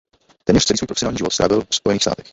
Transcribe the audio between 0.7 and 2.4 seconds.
svůj profesionální život strávil Spojených státech.